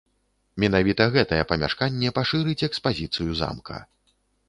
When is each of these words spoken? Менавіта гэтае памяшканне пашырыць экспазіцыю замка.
Менавіта 0.63 1.03
гэтае 1.17 1.39
памяшканне 1.53 2.09
пашырыць 2.19 2.59
экспазіцыю 2.71 3.41
замка. 3.45 3.77